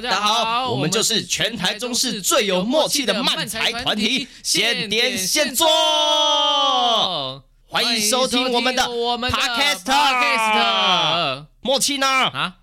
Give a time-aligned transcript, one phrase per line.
[0.00, 5.66] 大家好，我们就是全台中市最有默契的漫才团体，现点现做，
[7.66, 9.82] 欢迎收听我们的 Podcast，
[11.62, 12.06] 默契呢？
[12.06, 12.54] 啊？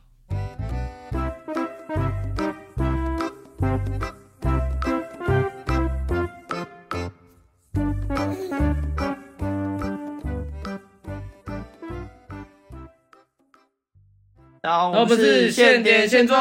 [14.67, 16.35] 我们是现点现做，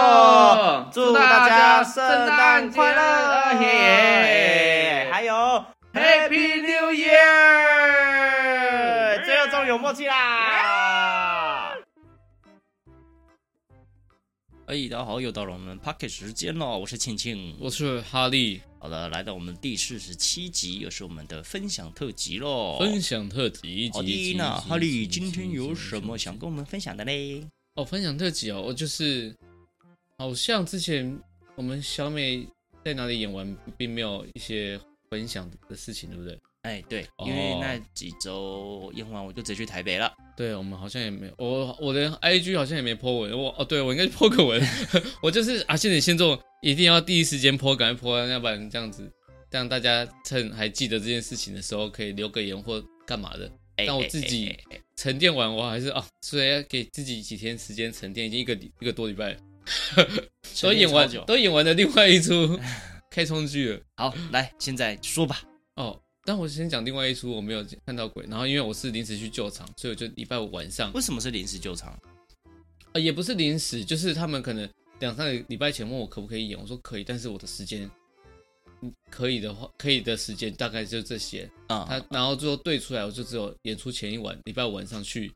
[0.91, 3.61] 祝大家圣诞快乐！
[3.63, 5.35] 耶，还有
[5.93, 7.13] Happy New Year！
[9.27, 11.75] 最后终于有默契啦！
[14.67, 18.63] 哎，大家好，又到了我们 Pocket 时间了，我是庆庆，我是哈利。
[18.79, 22.79] 好的，来到我们第四十七集，又是我们的分享特辑喽！
[22.79, 27.47] 分享特辑，好的，那哈利今天有什么想跟我们分享的嘞？
[27.77, 29.35] 哦，分享特辑哦，我就是
[30.19, 31.19] 好像之前
[31.57, 32.47] 我们小美
[32.85, 34.79] 在哪里演完，并没有一些
[35.11, 36.39] 分享的事情，对不对？
[36.63, 40.11] 哎，对，因为那几周演完，我就直接去台北了。
[40.37, 44.63] 对，我们好像也没有，我我的 IG 好像也没 po 文，我哦，对我应该 po 个文，
[45.21, 49.11] 我就是啊，现在先做一定要第一时间 po，赶快 po，要不然这样子，
[49.51, 53.51] 让大家趁还记得这件事情的时候，可以留个言或干嘛的。
[53.77, 54.57] 但我自己
[54.97, 59.37] 沉淀完，我还是啊，所以要给自己几天时间沉淀，已经一个一个多礼拜，
[60.63, 62.59] 都演完都演完了另外一出
[63.11, 63.81] 开冲剧了。
[63.97, 65.43] 好，来现在说吧。
[65.77, 68.25] 哦，但我先讲另外一出，我没有看到鬼。
[68.29, 70.93] 然后因为我是临时去救场，所以我就礼拜五晚上。
[70.93, 71.93] 为什么是临时救场？
[72.93, 74.69] 啊，也不是临时，就是他们可能
[75.01, 77.91] 两三个礼拜前问我可不可以演，我说可以，但是我的时间。
[79.11, 81.87] 可以的话，可以的时间大概就这些啊。
[81.89, 85.33] 他然后最后对出来，我就只有演出前一晚，礼拜五晚上去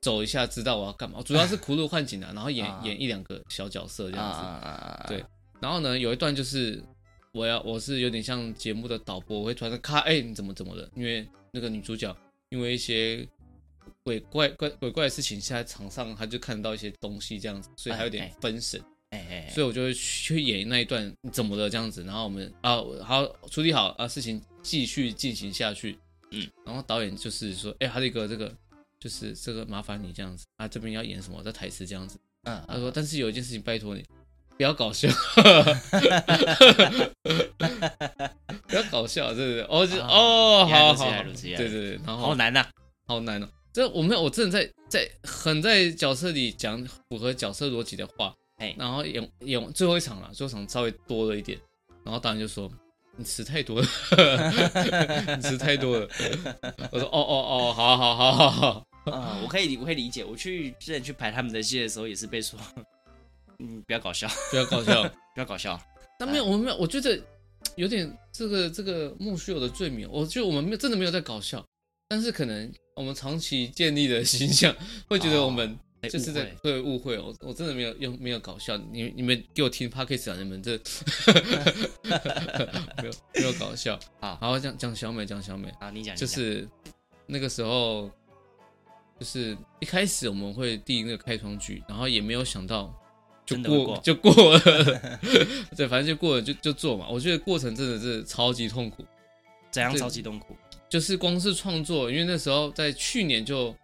[0.00, 1.22] 走一下，知道我要干嘛。
[1.22, 5.08] 主要是苦路幻景啊， 然后演演一两个小角色这样子。
[5.08, 5.24] 对，
[5.60, 6.82] 然后呢，有一段就是
[7.32, 10.88] 我要我是有点像节目的导播，我会突然咔，哎，你怎么怎么的？
[10.94, 12.16] 因为那个女主角
[12.50, 13.26] 因为一些
[14.02, 18.80] 鬼怪怪鬼怪的事情，现在场上她就看到一些东西这样子，所以还有点分神。
[18.80, 18.97] 哎哎，
[19.50, 25.98] 所以我就会去演那一段怎么的这样子，然后我们啊好处理好啊，事情继续进行下去，
[26.30, 28.54] 嗯，然后导演就是说，哎，还有一个这个
[29.00, 34.04] 就是这个麻烦你这样子啊，这边要演什么的台词这样子，嗯，他说，但是有一件事情拜托你，
[34.56, 35.08] 不要搞笑，
[38.66, 39.62] 不要搞笑，对不对？
[39.62, 42.66] 哦就哦，好好，对对对，然后好难呐，
[43.06, 48.34] 好难哦，这我没有，我真的在在很在角色里讲符合角色逻辑的话。
[48.58, 51.58] 哎，然后演演最后一场了，最后一场稍微多了一点，
[52.04, 52.70] 然后导演就说
[53.16, 53.86] ：“你词太多了，
[55.36, 56.08] 你词太多了。
[56.90, 60.24] ”我说：“哦哦哦，好好好好好，嗯，我可以我可以理解。
[60.24, 62.58] 我去之前去排他们的戏的时候，也是被说，
[63.60, 65.02] 嗯，不要搞笑，不要搞笑，
[65.34, 65.80] 不要搞笑。
[66.18, 67.16] 但没有，我们没有，我觉得
[67.76, 70.08] 有点这个这个莫须有的罪名。
[70.10, 71.64] 我觉得我们没有真的没有在搞笑，
[72.08, 74.74] 但是可能我们长期建立的形象
[75.06, 78.76] 会觉得我们。”就是在会误会哦，我真的没有用，没有搞笑。
[78.76, 80.72] 你你们给我听 Podcast 啊，你们这
[83.02, 84.36] 没有没有搞笑好。
[84.36, 86.68] 好，讲讲小美，讲小美啊，你讲就是
[87.26, 88.08] 那个时候，
[89.18, 92.94] 就是一开始我们会递那个开窗剧，然后也没有想到
[93.44, 94.60] 就过，过就过了，
[95.76, 97.08] 对，反正就过了就就做嘛。
[97.08, 99.04] 我觉得过程真的是超级痛苦，
[99.72, 100.54] 怎样超级痛苦？
[100.88, 103.74] 就是光是创作，因为那时候在去年就。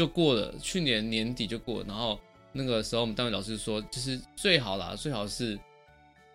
[0.00, 2.18] 就过了，去年年底就过了，然后
[2.52, 5.60] 那个时候我们单位老师说，就是最好啦，最好是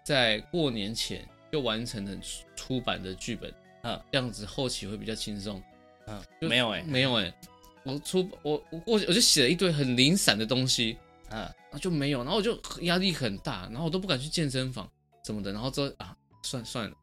[0.04, 2.16] 在过年前就完成了
[2.56, 5.60] 出版的剧本，啊，这样子后期会比较轻松。
[6.06, 7.34] 嗯，没有哎，没有哎，
[7.82, 10.96] 我出我我过我就写了一堆很零散的东西，
[11.32, 11.52] 啊，
[11.82, 14.88] 就没有，然后我就压力很大，然后我都不敢去健身房
[15.26, 16.96] 什么的，然后之后啊，算算了，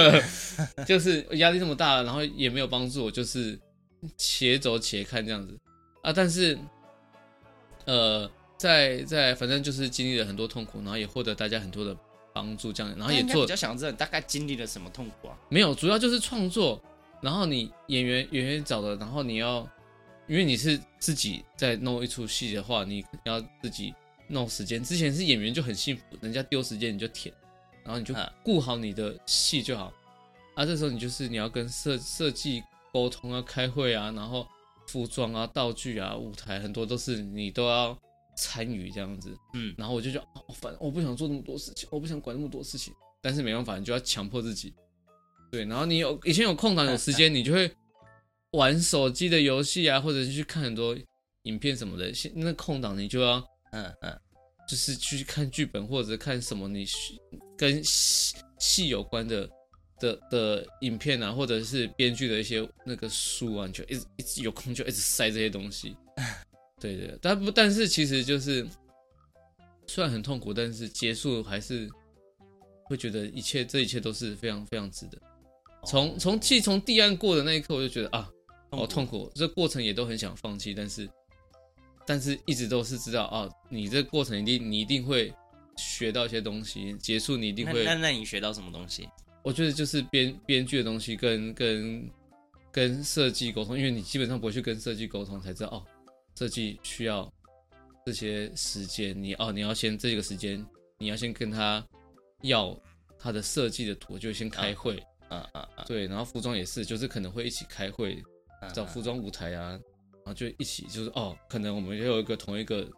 [0.84, 3.58] 就是压力这么大，然后也没有帮助我，就是
[4.18, 5.58] 且走且看这样子。
[6.06, 6.56] 啊，但是，
[7.84, 11.96] 呃，在在反正就是经历了很多痛苦，然后也获得大家很多的
[12.32, 13.42] 帮助，这样，然后也做。
[13.42, 15.36] 比较想知道大概经历了什么痛苦啊？
[15.48, 16.80] 没有，主要就是创作，
[17.20, 19.68] 然后你演员演员找的，然后你要，
[20.28, 23.92] 因为你是自己在弄一出戏的话，你要自己
[24.28, 24.80] 弄时间。
[24.84, 27.34] 之前是演员就很幸福，人家丢时间你就填，
[27.82, 28.14] 然后你就
[28.44, 29.92] 顾好你的戏就好。
[30.54, 32.62] 啊，这时候你就是你要跟设设计
[32.92, 34.46] 沟通啊，开会啊，然后。
[34.88, 37.96] 服装啊、道具啊、舞台，很多都是你都要
[38.36, 42.92] 参与这样子，嗯，然后我就觉得反正，我不想做那么多事情，我不想管那么多事情，
[43.22, 44.74] 但是没办法，你就要强迫自己，
[45.50, 47.70] 对，然后你有以前有空档有时间，你就会
[48.52, 50.96] 玩手机的游戏啊，或者是去看很多
[51.42, 53.42] 影片什么的，现那空档你就要，
[53.72, 54.20] 嗯嗯，
[54.68, 56.86] 就是去看剧本或者看什么你
[57.56, 59.48] 跟戏戏有关的
[60.00, 65.96] 的的影片啊，或者是编剧的一些那个书啊，你就一直一直有空就一直塞这些东西。
[66.80, 68.66] 对对，但不但是其实就是
[69.86, 71.88] 虽然很痛苦，但是结束还是
[72.84, 75.18] 会觉得一切这一切都是非常非常值得。
[75.86, 78.30] 从从其实从递案过的那一刻，我就觉得啊，
[78.70, 81.08] 好痛苦，这过程也都很想放弃，但是
[82.06, 85.32] 但是一直都是知道啊，你这过程一定你一定会
[85.76, 87.84] 学到一些东西，结束你一定会。
[87.84, 89.08] 那那，那你学到什么东西？
[89.46, 92.10] 我觉得就是编编剧的东西跟跟
[92.72, 95.86] 跟设计沟通，因为你基本上不会去跟设计沟通，才知道哦，
[96.36, 97.32] 设计需要
[98.04, 100.66] 这些时间，你哦你要先这个时间，
[100.98, 101.86] 你要先跟他
[102.42, 102.76] 要
[103.16, 104.96] 他的设计的图，就先开会。
[105.28, 108.20] 啊嗯嗯嗯，对，然后服装也是，就是可能会一起开会，
[108.74, 112.88] 找服装舞台啊，然后就一起就是哦，可能我们也有一个同一个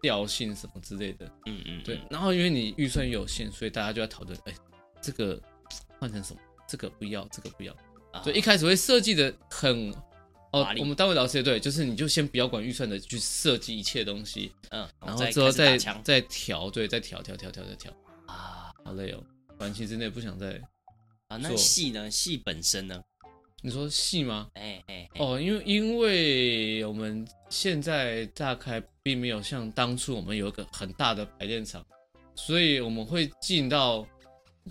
[0.00, 2.00] 调性什么之类的，嗯嗯，对。
[2.10, 4.54] 然后因为你预算有限，所以大家就要讨论，哎，
[5.02, 5.38] 这个
[5.98, 6.40] 换成什么？
[6.66, 7.74] 这个不要，这个不要。
[8.22, 9.92] 所以一开始会设计的很
[10.52, 17.92] 哦，我们单位老师也对，就是你就先不要管预算的去设计一切东西，嗯，然后之后再再调，对，再调调调调再调
[18.26, 19.22] 啊，好累哦，
[19.58, 20.60] 短期之内不想再。
[21.28, 22.10] 啊，那戏呢？
[22.10, 23.02] 戏本身呢？
[23.60, 24.48] 你说戏吗？
[24.54, 31.84] 哎哎哦，因为因为我们现在大概并没有像当初我们有一个很大的排练场，
[32.34, 34.06] 所以我们会进到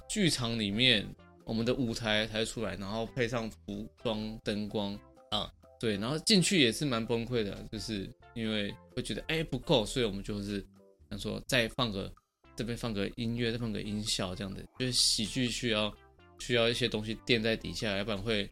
[0.10, 1.08] 剧场里面，
[1.44, 4.98] 我们的舞台才出来，然后配上服装、灯光，
[5.32, 10.66] 啊，对，然后进去也是蛮崩溃的，就是因为会觉得哎不够，所以我们就是
[11.10, 12.14] 想说再放个
[12.56, 15.94] 这边放个音乐，再放个音效这样的，就是喜剧需要。
[16.40, 18.48] 需要一些东西垫在底下，要不然会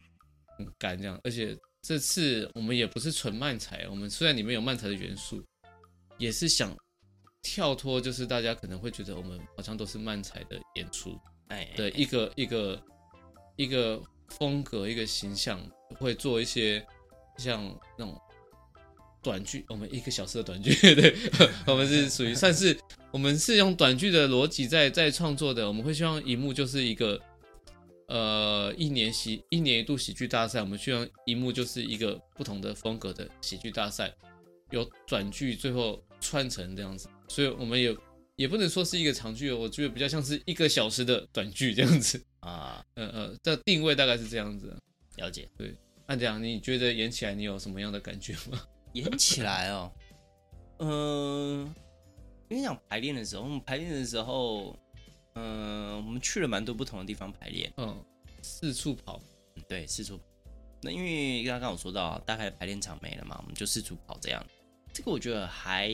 [0.57, 1.21] 很干这样。
[1.23, 5.39] 而且这次我们也不是纯漫才，我们虽然里面有漫才的元素，
[6.17, 6.75] 也是想
[7.43, 11.15] 跳脱，就是大家可能会觉得我们好像都是漫才的演出，
[11.49, 12.83] 哎，的一个一个
[13.55, 15.59] 一个风格，一个形象，
[15.99, 16.85] 会做一些
[17.37, 17.63] 像
[17.97, 18.19] 那种
[19.21, 21.15] 短剧，我们一个小时的短剧， 对，
[21.67, 22.77] 我们是属于算是
[23.11, 27.21] 我们是用短剧的逻辑在在创作的，我们会希望一幕就是一个。
[28.07, 34.13] 呃，一年喜一年一度喜剧大赛，我们希望一幕就是一个不同的风格的喜剧大赛，
[34.69, 37.91] 有短剧最后串成这样子，所以我们也
[38.35, 44.75] 也不能说是一个长剧，我觉得比较像是一个小时的短剧这样子啊， 嗯嗯，这定位大概是这样子，
[45.17, 45.49] 了解。
[45.57, 45.73] 对，
[46.07, 48.61] 那这样你觉得演起来你有什么样的感觉吗？
[48.93, 49.91] 演起来哦，
[50.79, 51.75] 嗯、呃，
[52.49, 54.77] 因为讲排练的时候，我们排练的时候。
[55.37, 58.01] 嗯，我们去了蛮多不同的地方排练，嗯，
[58.41, 59.21] 四处跑，
[59.67, 60.23] 对，四处跑。
[60.81, 64.41] 那因为刚刚我说到，大概排练场没了嘛，我们就四处跑这样。
[64.93, 65.89] 这个我觉得还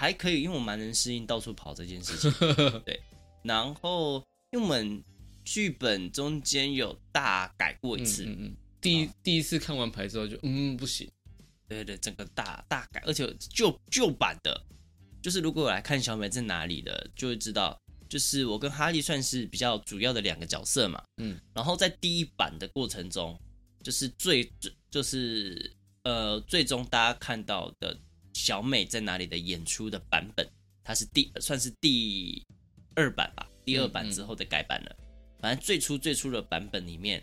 [0.00, 2.32] 还可以，因为我蛮能适应到处跑这件事情。
[2.86, 2.98] 对，
[3.42, 5.04] 然后因为我们
[5.44, 11.06] 剧本中间有大改过一次，嗯嗯，第一、哦、第一次看完牌之后就嗯不行，
[11.68, 14.58] 对对，整个大大改，而且旧旧版的，
[15.20, 17.78] 就是如果我来看小美在哪里的，就会知道。
[18.08, 23.38] 就是我跟哈利算是比较主要的两个角色嘛，嗯，然后在第一版的过程中，
[23.84, 27.96] 就是最最就是呃最终大家看到的
[28.32, 30.46] 小美在哪里的演出的版本，
[30.84, 32.46] 它是第算是第
[32.94, 34.96] 二版吧，第二版之后的改版了。
[34.98, 37.22] 嗯嗯，反正最初最初的版本里面，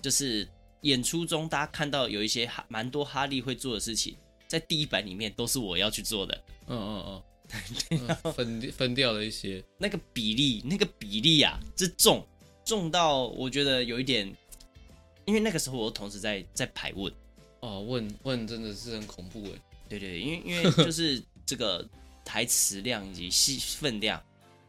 [0.00, 0.48] 就是
[0.82, 4.16] 演出中大家看到有一些哈蛮多哈利会做的事情，
[4.48, 6.44] 在第一版里面都是我要去做的。
[6.68, 7.22] 嗯嗯 嗯。
[8.32, 12.26] 分分掉了一些，那个比例，那个比例啊，这重
[12.64, 14.34] 重到我觉得有一点，
[15.26, 17.12] 因为那个时候我同时在在排问，
[17.60, 19.60] 哦，问问真的是很恐怖哎，
[19.98, 21.86] 对对，因为因为 就是这个
[22.24, 24.22] 台词量以及戏分量，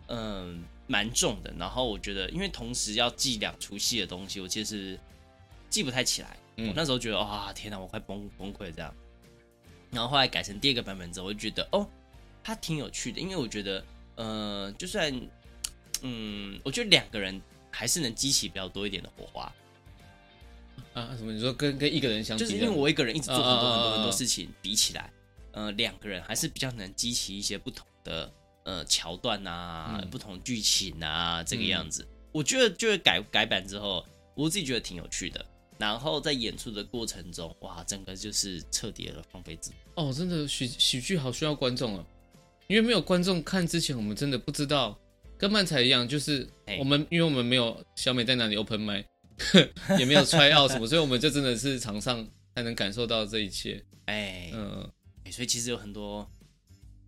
[0.08, 1.54] 嗯，蛮重的。
[1.58, 5.00] 然后我觉得，因为同时要记两出戏的东西，我其实
[5.70, 6.38] 记不太起来。
[6.58, 8.94] 嗯、我那时候觉得，哇，天哪，我快崩崩溃这样。
[9.92, 11.88] 然后后来改成第二个版本之后，我就觉得，哦。
[12.46, 15.10] 他挺有趣的，因为我觉得，呃，就算，
[16.02, 19.50] 嗯，我觉得两个人还是能激起比较多一点的火花。
[20.94, 21.16] 啊？
[21.18, 21.32] 什么？
[21.32, 25.12] 你说跟跟一个人相比，就是因为我一个人一直做很多很多很多，事情，比起来，
[25.52, 28.32] 呃，两个人还是比较能激起一些不同的
[28.64, 32.04] 呃桥段啊，嗯、不同剧情啊，这个样子。
[32.04, 35.46] 嗯、我觉得就是改改版之后，我自己觉得挺有趣的。
[35.80, 40.04] 然后在演出的过程中，哇，整个就是彻底的放飞自我。
[40.04, 42.06] 哦，真的喜喜剧好需要观众啊。
[42.68, 44.98] 因为没有观众看之前，我们真的不知道，
[45.38, 46.48] 跟漫才一样，就是
[46.80, 49.04] 我们，因为我们没有小美在哪里 open mic，
[50.00, 53.84] 也没有 try out 什么，所以我们就真的是场上才能感受到这一切。
[54.06, 54.92] 哎，嗯，
[55.32, 56.30] 所以其实有很多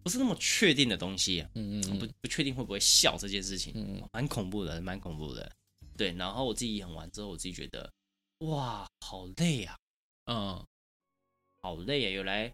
[0.03, 5.51] 不是那么确定的东西，嗯嗯，不不确定会不会笑这件事情，嗯，蛮恐怖的，蛮恐怖的。
[5.97, 7.91] 对，然后我自己演完之后，我自己觉得，
[8.39, 9.75] 哇，好累啊，
[10.25, 10.65] 嗯，
[11.61, 12.09] 好累啊！
[12.11, 12.53] 有来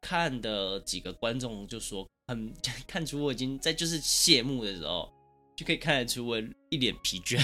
[0.00, 2.52] 看的几个观众就说，很
[2.86, 5.12] 看出我已经在就是谢幕的时候，
[5.60, 6.40] 就可以看得出我
[6.70, 7.36] 一脸疲倦。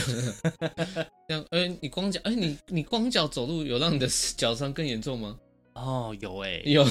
[1.29, 4.09] 这样，哎，你光脚，哎，你你光脚走路有让你的
[4.39, 5.39] 脚伤更严重吗？
[5.75, 6.87] 哦，有哎、欸， 有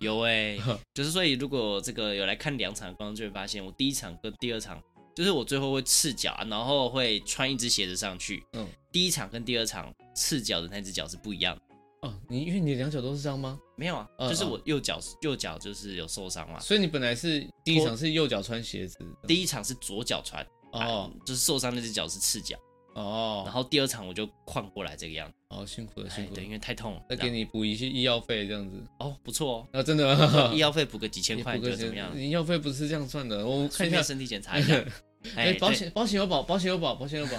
[0.00, 0.60] 有哎、欸，
[0.92, 4.78] 就是所以如果这个有来看两场的观众就会发现，我第一场跟第二场。
[5.14, 8.44] 就是我最后会赤脚，然后会穿一只鞋子上去。
[8.52, 11.62] 嗯，第一场跟第二场赤脚的那只脚是不一样的。
[12.02, 13.58] 哦，你因为你两脚都是伤吗？
[13.78, 16.60] 没有啊，嗯、就是我右脚右脚就是有受伤嘛。
[16.60, 20.46] 所以你本来是第一场是右脚穿鞋子，第一场是左脚穿。
[20.72, 22.56] 哦、啊，就是受伤那只脚是赤脚。
[22.94, 25.34] 哦，然后第二场我就换过来这个样子。
[25.50, 26.36] 哦，辛苦了，辛苦了。
[26.36, 27.02] 对，因为太痛了。
[27.10, 28.82] 再给你补一些医药费这样子。
[28.98, 29.68] 哦，不错哦。
[29.72, 30.50] 啊，真的吗？
[30.54, 32.18] 医药费补个几千块，觉得怎么样？
[32.18, 34.82] 医药费不是这样算的，我看一下身体检查一下。
[35.36, 37.32] 哎，保险保险有保，保险有保，保险有保。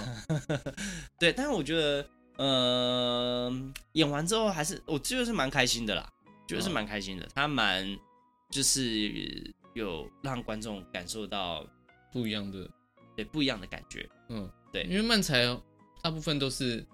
[1.18, 2.06] 对，但是我觉得，
[2.36, 3.52] 呃，
[3.92, 6.08] 演完之后还是我觉得是蛮开心的啦，
[6.46, 7.26] 觉得是蛮开心的。
[7.34, 7.84] 他蛮
[8.50, 11.66] 就是有让观众感受到
[12.12, 12.68] 不一样的，
[13.18, 14.08] 对，不一样的感觉。
[14.28, 15.44] 嗯，对，因为漫才
[16.00, 16.86] 大部分都是，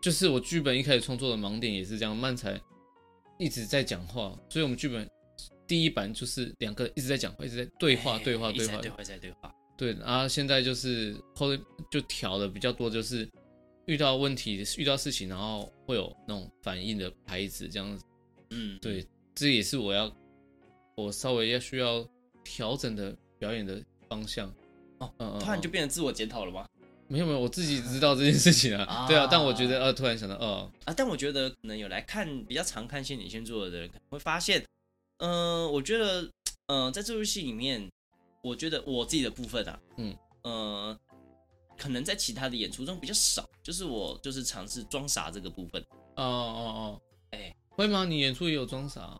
[0.00, 2.60] 就是我剧本一开始创作的盲点也是这样，漫才
[3.40, 5.10] 一直在讲话，所以我们剧本
[5.66, 9.52] 第一版就是两个一直在讲话，一直在对话，对话，对话，对话，在对话。
[9.76, 11.60] 对，然后现在就是后来
[11.90, 13.28] 就调的比较多，就是
[13.86, 18.04] 遇到问题、遇到事情，然后会有那种反应的牌子这样子。
[18.50, 20.16] 嗯，对，这也是我要
[20.94, 22.08] 我稍微要需要
[22.44, 24.54] 调整的表演的方向。
[24.98, 26.66] 哦，突然就变成自我检讨了吗？
[27.06, 29.06] 没有没有，我自己知道这件事情啊。
[29.08, 34.64] 对啊，但我觉得呃，突然想到，哦啊，但我觉得可能有来看比较常看《仙女星座》的人，可能会发现，
[35.18, 36.30] 嗯，我觉得，
[36.66, 37.88] 嗯，在这部戏里面。
[38.40, 40.96] 我觉得我自己的部分啊，嗯呃，
[41.76, 45.82] 可能在其他的演出中比较少，就是我就是尝试装傻这个部分。
[46.14, 47.00] 哦哦哦，
[47.32, 48.04] 哎、欸，会吗？
[48.04, 49.18] 你演出也有装傻？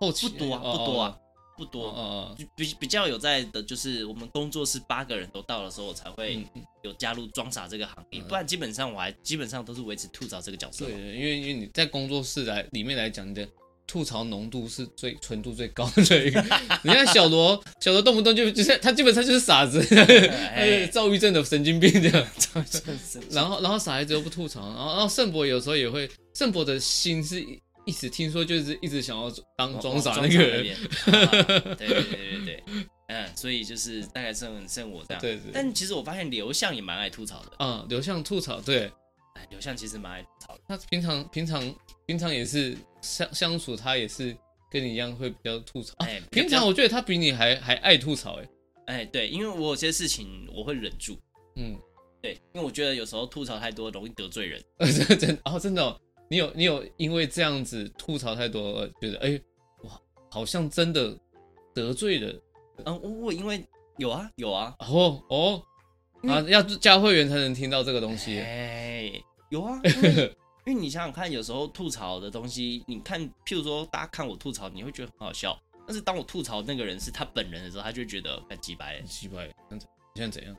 [0.00, 1.16] 后期不多啊，不多啊，
[1.56, 2.36] 不多。
[2.56, 6.46] 比比较有在的，就是我们工作室八个人都到的时候，我才会
[6.82, 8.20] 有加入装傻这个行业。
[8.22, 10.86] 不然基本上我还基本上都是维持吐槽这个角色。
[10.86, 13.48] 对，因为因为你在工作室来里面来讲你的。
[13.86, 16.42] 吐槽浓度是最纯度最高的 一个。
[16.82, 22.26] 你看小罗，小罗动不动就就是他基本上就是傻子，哎， 躁郁症的神经病这样。
[23.30, 27.44] 然后然后傻孩子又不吐槽，然后然后圣博有时候也会，圣博的心是
[27.86, 30.76] 一直听说就是一直想要当装傻那个人。
[31.76, 32.64] 对对对对对，
[33.08, 35.20] 嗯，所以就是大概剩剩我这样。
[35.20, 35.50] 对对。
[35.52, 37.52] 但其实我发现刘向也蛮爱吐槽的。
[37.58, 38.90] 嗯，刘向吐槽，对。
[39.34, 40.60] 哎，刘向其实蛮爱吐槽的。
[40.68, 41.74] 他平常平常
[42.06, 42.76] 平常也是。
[43.04, 44.34] 相相处，他也是
[44.70, 45.92] 跟你一样会比较吐槽。
[45.98, 48.40] 哎、啊，平常我觉得他比你还还爱吐槽。
[48.40, 48.48] 哎，
[48.86, 51.18] 哎，对，因为我有些事情我会忍住。
[51.56, 51.78] 嗯，
[52.22, 54.64] 对，因为我觉得有时候吐槽太多容易得罪人。
[55.20, 59.40] 真哦，真的、哦，你有你有因为这样子吐槽太多，而觉得哎，
[59.82, 60.00] 哇，
[60.30, 61.16] 好像真的
[61.74, 62.42] 得罪了。
[62.84, 63.64] 嗯，我我因为
[63.98, 64.74] 有啊有啊。
[64.80, 65.62] 哦哦，
[66.28, 68.38] 啊，要加会员才能听到这个东西。
[68.40, 69.12] 哎，
[69.50, 69.80] 有啊。
[70.66, 75.54] 因为你想想看，有时候吐槽的东西，你看，譬如说大家看我吐槽，你会觉得很好笑。
[75.86, 79.46] 但是当我吐槽那个人是他本人的时候，他就觉得很鸡掰，很鸡掰。
[79.68, 79.78] 你
[80.14, 80.56] 现在怎样？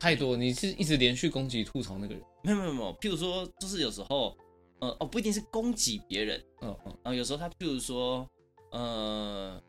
[0.00, 2.22] 太多，你是一直连续攻击吐槽那个人？
[2.42, 2.92] 没有没有没有。
[2.98, 4.36] 譬如说，就是有时候，
[4.80, 6.98] 呃哦，不一定是攻击别人，嗯嗯。
[7.02, 8.28] 然后有时候他譬如说，
[8.72, 9.62] 呃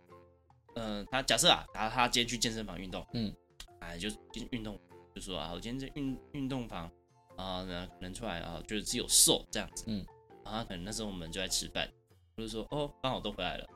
[0.76, 3.34] 呃，他假设啊，他他今天去健身房运动，嗯，
[3.80, 4.10] 哎，就
[4.52, 4.80] 运动，
[5.16, 6.90] 就说啊，我今天在运运动房。
[7.38, 10.04] 啊，那可能出来啊，就是只有瘦这样子，嗯，
[10.44, 11.88] 然后可能那时候我们就在吃饭，
[12.36, 13.68] 我就说哦，刚好都回来了，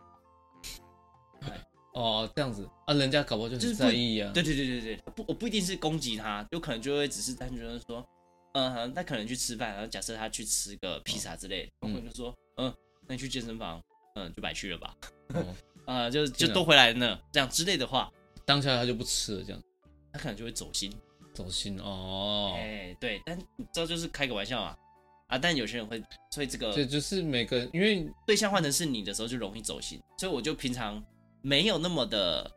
[1.93, 8.03] 哦，这样子啊，人家搞不好就是在意啊，对对对对对，不，我不一定是攻击他，有可能就会只是单纯的说，
[8.53, 12.73] 嗯，他可能去吃饭，然后假设他去吃个披萨之类，我可能就说，嗯，
[13.07, 13.81] 那你去健身房，
[14.15, 14.95] 嗯，就白去了吧，
[15.85, 18.11] 啊，就就都回来了呢，这样之类的话，
[18.45, 19.61] 当下他就不吃了，这样，
[20.11, 20.91] 他可能就会走心。
[21.33, 23.39] 走心哦，哎、欸，对，但
[23.73, 24.75] 这就是开个玩笑嘛，
[25.27, 31.01] 啊，但有些人会，所以这个，对，就是每个人，因为对象换成是你的时候，就容易走心，所以我就平常
[31.41, 32.51] 没有那么的，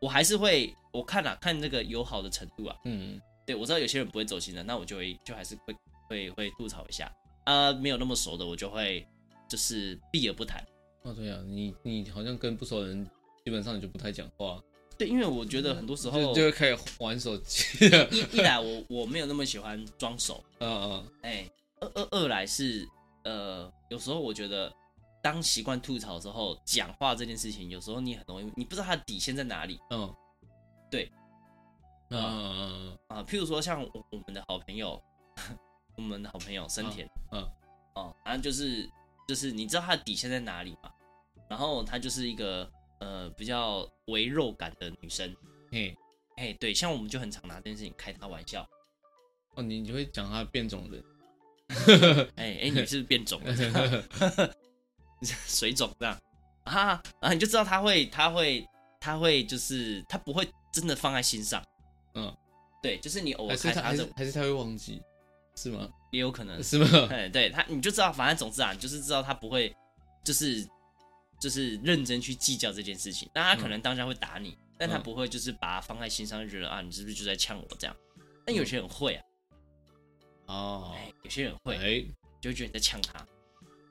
[0.00, 5.76] 我还是会，我看啊，看这个友好的程度啊，嗯，对，我知道有些人不会走心的，那我就会，就还是会，
[6.08, 7.10] 会，会吐槽一下，
[7.44, 9.06] 啊，没有那么熟的，我就会
[9.48, 10.62] 就是避而不谈。
[11.02, 13.08] 哦，对啊，你你好像跟不熟的人，
[13.44, 14.60] 基本上你就不太讲话。
[14.98, 17.86] 对，因为我觉得很多时候就，就会开始玩手机。
[18.10, 21.50] 一一来我我没有那么喜欢装熟， 嗯嗯，哎，
[21.80, 22.88] 二二二来是
[23.22, 24.72] 呃，有时候我觉得
[25.22, 29.78] 当习惯吐槽之后，讲话这件事情，有时候你很容易，你不知道他的底线在哪里。
[29.90, 30.12] 嗯，
[30.90, 31.12] 对，
[32.10, 35.02] 嗯嗯嗯啊，譬如说像我我们的好朋友，
[35.96, 37.42] 我们的好朋友森田，嗯，
[37.94, 38.88] 哦、嗯，反正就是
[39.26, 40.90] 就是你知道他的底线在哪里嘛？
[41.48, 45.34] 然后她就是一个呃比较微肉感的女生，
[45.70, 45.96] 嘿，
[46.36, 48.68] 哎，对，像我们就很常拿这件事情开她玩笑。
[49.54, 51.04] 哦，你你会讲她变种人？
[52.36, 53.54] 哎哎，你是不是变种了？
[55.22, 56.16] 水肿这样
[56.64, 57.02] 啊？
[57.20, 58.68] 啊你就知道他会，他会，
[59.00, 61.64] 他会，就是他不会真的放在心上。
[62.86, 65.02] 嗯，对，就是你偶尔开他，还是还是他会忘记，
[65.56, 65.88] 是吗？
[66.12, 67.08] 也有可能是吗？
[67.10, 69.74] 哎，对他，你就知道，反正总之啊，你就是知道他不会，
[70.24, 70.66] 就是
[71.40, 73.28] 就是认真去计较这件事情。
[73.34, 77.96] 那他可能当下会打你，但他不会就是把它放在心上，就觉得啊，你是不是就在呛我这样？
[78.46, 79.22] 但有些人会啊。
[80.46, 82.04] 哦，哎，有些人会，哎，
[82.40, 83.18] 就会觉得你在呛他，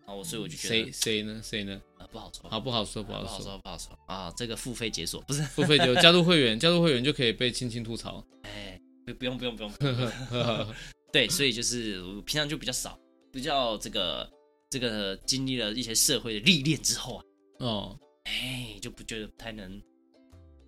[0.08, 1.42] 然后所以我就觉得谁谁呢？
[1.44, 1.82] 谁呢？
[2.00, 3.04] 啊，不好说，好不好说？
[3.04, 4.34] 不好说，不好说啊！
[4.38, 8.26] 这个付费解锁不是付费解锁，加入会员，加入会员就可以被轻轻吐槽。
[8.44, 9.72] 哎，不不用不用不用，
[11.12, 13.00] 对，所以就是我平常就比较少，
[13.32, 14.30] 比较这个
[14.70, 17.24] 这个经历了一些社会的历练之后啊，
[17.60, 19.82] 哦，哎，就不觉得不太能。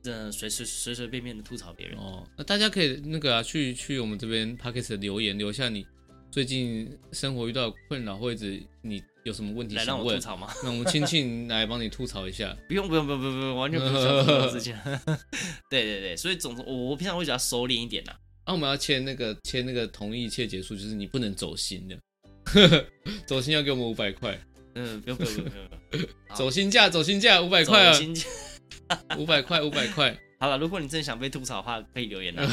[0.03, 2.25] 嗯，随随随随便便的吐槽别人哦。
[2.37, 5.85] 那大家可以那个啊，去去我们这边 Podcast 的留言，留下你
[6.31, 8.45] 最近生活遇到困扰，或者
[8.81, 10.53] 你有什么问题想问，来让我吐槽吗？
[10.63, 12.55] 那我们亲戚来帮你吐槽一下。
[12.69, 14.73] 不用不用不用不用不用，完全不用这种事情。
[15.69, 18.13] 对对对，所以总之我我平常会比较收敛一点呐。
[18.13, 21.99] 那、啊、我们要签那个签那个同意，一切结束，就是你不能走心的。
[23.27, 24.39] 走心要给我们五百块。
[24.75, 25.51] 嗯，不用不用不用
[25.89, 25.97] 不
[26.33, 27.99] 走心价走心价五百块啊。
[29.19, 30.17] 五百块，五百块。
[30.39, 32.43] 好了，如果你真的想被吐槽的话，可以留言啊，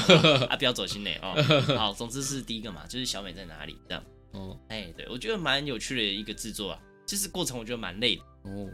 [0.51, 1.41] 啊不要走心嘞哦。
[1.77, 4.05] 好，总之是第一个嘛，就是小美在哪里这样。
[4.33, 6.81] 哦，哎，对我觉得蛮有趣的一个制作啊。
[7.07, 8.69] 其实过程我觉得蛮累的哦。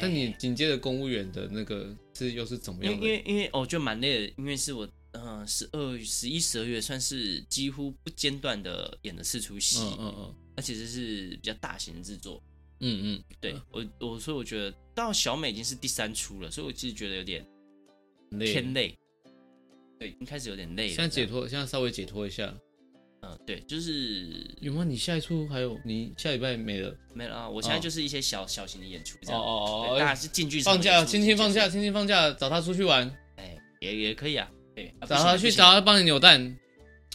[0.00, 3.04] 但你紧接着公务员的那个是又是怎么样的？
[3.04, 9.78] 因为因为我觉得蛮累的，因为是我嗯十二十一十二月算是几乎不间断的演了四出戏。
[9.80, 10.34] 嗯嗯嗯。
[10.56, 12.42] 那其实是比较大型的制作。
[12.80, 17.46] 嗯嗯，对我我所以我觉得到小美已经是第三出了，所以我其实觉得有点
[18.38, 18.98] 偏累，
[19.98, 20.94] 对，已经开始有点累了。
[20.94, 22.54] 现在解脱，现在稍微解脱一下。
[23.22, 24.82] 嗯，对，就是有吗？
[24.82, 25.78] 你下一出还有？
[25.84, 26.96] 你下礼拜没了？
[27.12, 27.48] 没了啊！
[27.50, 29.38] 我现在就是一些小小型的演出这样。
[29.38, 33.14] 哦哦哦，大家是进剧场放假，轻轻放假，轻轻放假，找他出去玩。
[33.36, 34.50] 哎，也也可以啊。
[34.82, 36.58] 对，找他去找他帮你扭蛋。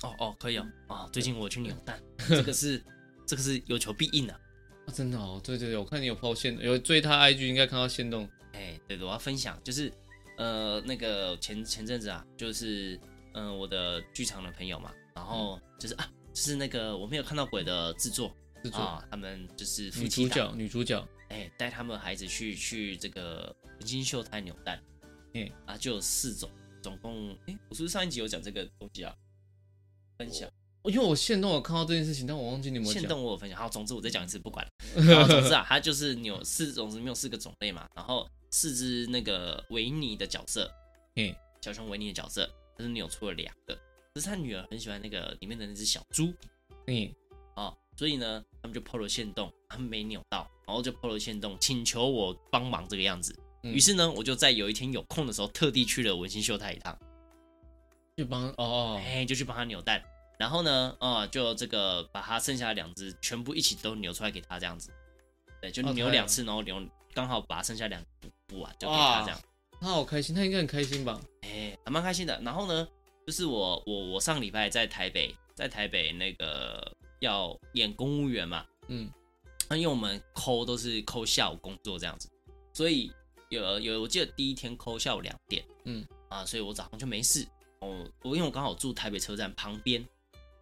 [0.03, 0.67] 哦哦，可以哦。
[0.87, 2.83] 啊，最近我去扭蛋， 这个是
[3.25, 4.33] 这个是有求必应的。
[4.33, 8.29] 啊，真的哦，对对对，我看你有抛线，有追他 IG，应该看到线动。
[8.53, 9.91] 哎，对的，我要分享，就是
[10.37, 12.99] 呃，那个前前阵子啊，就是
[13.33, 18.31] 嗯、呃，我的剧场的朋友嘛，然后就是、嗯、啊，就是那个我没有看到鬼的制作
[18.63, 24.79] 制作啊，他们就是女主角女主角，哎，带他们孩子去去这个文心秀台扭蛋，
[25.33, 26.49] 哎啊，就有四种，
[26.85, 29.15] 总共哎，我是不是上一集有讲这个东西啊？
[30.19, 30.47] 分享。
[30.83, 33.57] 因为我限动我看到这件事情，但我忘记你们现动我有分享。
[33.57, 34.71] 好，总之我再讲一次，不管了。
[35.27, 37.89] 总之啊，它就是扭四种，没有四个种类嘛。
[37.95, 40.71] 然后四只那个维尼的角色，
[41.15, 43.73] 嗯，小熊维尼的角色，但是扭出了两个。
[44.13, 46.31] 可是他女儿很喜欢那个里面的那只小猪，
[46.85, 47.11] 嗯，
[47.55, 53.35] 啊，所以呢，他们就 PO 了限动，他们没扭到，然后就 PO 了限动，请求我帮忙这个样子。
[53.71, 56.97] 于是呢，我就在有一天有空的时候，特地去了文心秀泰一趟，
[58.17, 60.03] 去帮哦，哎，就去帮他扭蛋。
[60.37, 64.91] 然后呢，啊、嗯，就这个把他剩下的两只全部一起都扭出来给他这样子，
[65.61, 69.39] 对，就扭两次，然后扭刚好把剩下两补补完就给他这样。
[69.79, 71.19] 他好开心，他应该很开心吧？
[71.41, 72.39] 哎，还蛮开心的。
[72.41, 72.87] 然后呢，
[73.25, 79.09] 就是我我我上礼拜在台北，在台北那个要演公务员嘛，嗯，
[79.69, 82.29] 那因为我们抠都是抠下午工作这样子，
[82.73, 83.11] 所以
[83.55, 87.47] 有有我记得第一天抠下午两点，嗯啊，所以我早上就没事。
[87.79, 90.05] 哦，我因为我刚好住台北车站旁边。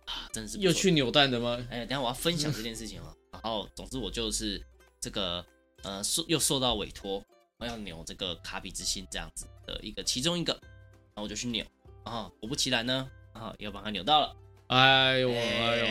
[0.06, 1.66] 啊，真的是又去扭蛋的吗？
[1.70, 3.16] 哎，等下我要分享这件事情了。
[3.32, 4.62] 然后，总之我就是
[5.00, 5.46] 这个
[5.82, 7.24] 呃受又受到委托，
[7.58, 11.66] 我要扭这个卡比之心这样子的一个其中一个，然后我就去扭
[12.04, 14.36] 啊，果不其然呢，啊，又把它扭到了。
[14.68, 15.88] 哎呦哎呦，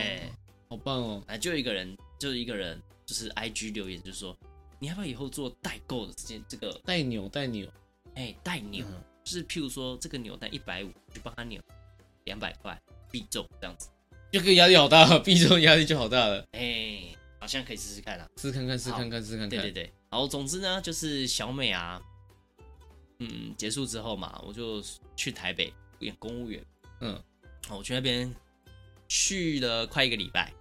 [0.68, 1.24] 好棒哦！
[1.26, 4.36] 哎，就一个人，就一个人，就是 IG 留言，就是说
[4.82, 7.72] 你要不要以后做代购的这件这个代扭代扭，
[8.16, 8.84] 哎，代扭，
[9.22, 11.62] 就是譬如说这个扭蛋一百五，就帮他扭
[12.24, 12.76] 两百块
[13.08, 13.88] 必中这样子。
[14.32, 16.40] 这个压力好大，必中压力就好大了。
[16.50, 19.50] 哎、欸，好像可以试试看啦，试看看，试看看，试看看。
[19.50, 22.02] 对对对，好，总之呢，就是小美啊，
[23.20, 24.82] 嗯，结束之后嘛，我就
[25.14, 26.60] 去台北演公务员。
[27.02, 27.22] 嗯，
[27.70, 28.34] 我去那边
[29.06, 30.52] 去了快一个礼拜，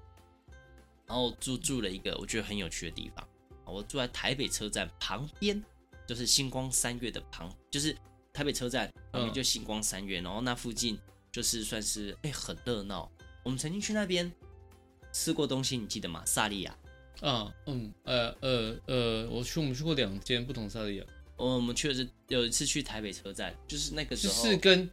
[1.07, 3.27] 然后住住了一个我觉得很有趣的地方。
[3.71, 5.63] 我住在台北车站旁边，
[6.07, 7.95] 就是星光三月的旁，就是
[8.33, 10.99] 台北车站旁边就星光三月，嗯、然后那附近
[11.31, 13.09] 就是算是哎、欸、很热闹。
[13.43, 14.31] 我们曾经去那边
[15.11, 16.23] 吃过东西，你记得吗？
[16.25, 16.77] 萨莉亚。
[17.21, 21.05] 啊，嗯，呃呃呃，我去我们去过两间不同萨莉亚。
[21.37, 24.89] 我们去的是有一次去台北车站，就是那个时候是跟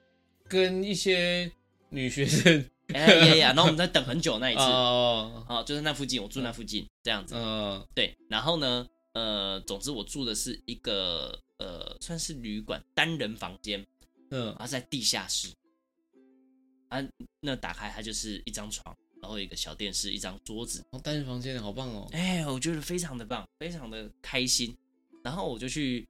[0.46, 1.50] 跟一些
[1.90, 2.64] 女学生。
[2.94, 3.46] 哎 呀呀！
[3.48, 7.34] 然后我们在等很久那一次哦，哦，就是那附近，我住那附近这样子。
[7.36, 8.16] 嗯，对。
[8.30, 13.86] 然后呢，呃，总之我住的是一个呃，算是旅馆单人房间，
[14.30, 15.48] 嗯，然后在地下室。
[16.88, 16.98] 啊，
[17.40, 20.82] 那打开它就是一张床，然后一个小电视，一张桌子。
[20.90, 22.08] 哦，单人房间好棒哦！
[22.12, 24.74] 哎，我觉得非常的棒，非常的开心。
[25.22, 26.08] 然后我就去，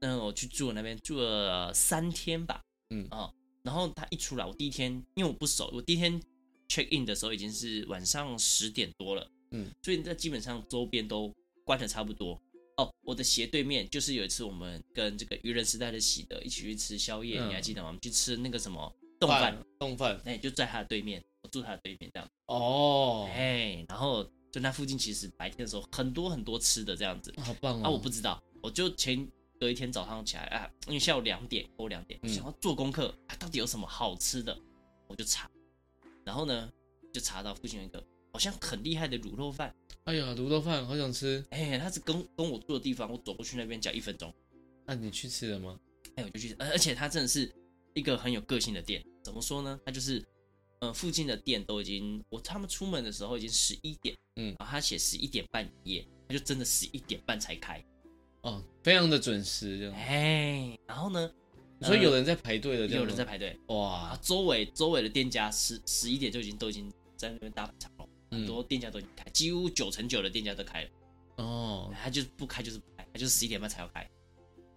[0.00, 2.62] 嗯，我去住那边住了三天吧。
[2.90, 3.32] 嗯啊。
[3.62, 6.20] 然后他一出来，我第一天因为我不熟，我第一天
[6.68, 11.30] check in 的时候已经是晚上十点多了，嗯，所以这基本上周边都
[11.64, 12.40] 关的差不多。
[12.76, 17.88] 哦，我的斜对面就是有一次我们跟这个愚人时代的喜德一起去吃宵夜，嗯、你还记得吗？
[17.88, 22.26] 我们去吃那个什么冻饭，冻饭，哎，就在他的对面，我住他的对面这样。
[22.46, 27.84] 哦，哎，然后就那附近其实白天的时候很多很多吃的这样子，好棒哦。
[27.84, 29.28] 啊，我不知道，我就前。
[29.60, 34.58] 隔一天早上起来啊，因为下午两点过两点，我想要做功课啊，到底有什么好吃的，
[35.06, 35.50] 我就查，
[36.24, 36.72] 然后呢，
[37.12, 39.74] 就查到附近有一个好像很厉害的卤肉饭。
[40.04, 41.44] 哎呀，卤肉饭好想吃！
[41.50, 44.34] 哎，他是跟跟我住的地方，我走过去那边只要一分钟。
[44.86, 45.78] 那、啊、你去吃了吗？
[46.16, 47.52] 哎，我就去，而且他真的是
[47.92, 49.04] 一个很有个性的店。
[49.22, 49.78] 怎么说呢？
[49.84, 50.24] 他就是，
[50.80, 57.84] 呃，附近的店都已经，我他们出门的时候已经十一点，嗯，然后他写十一点半营业，他就真的十一点半才开。
[58.42, 59.94] 哦，非常的准时，这样。
[59.94, 61.30] 哎，然后呢？
[61.82, 63.58] 所以有人在排队的，有人在排队。
[63.68, 70.90] 哇，周围周围的店家十十一点就已经都已经在那边大排长龙，很多店家都已经开，几乎九成九的店家都开了。
[71.36, 74.06] 哦，他就是不开就是不开，他就是十一点半才要开。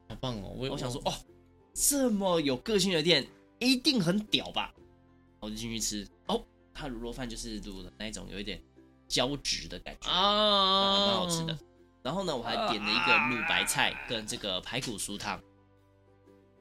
[0.08, 0.54] 好棒哦！
[0.56, 1.14] 我我想说，哦，
[1.74, 3.28] 这么有个性的店
[3.60, 4.74] 一定很屌吧？
[5.42, 6.08] 我就进去吃。
[6.28, 6.42] 哦，
[6.74, 8.62] 他卤肉饭就是卤的那一种有一点
[9.10, 11.60] 胶质的感觉啊，蛮好吃的。
[12.04, 15.42] 然后呢，我还点了一个卤白菜跟这个排骨酥汤，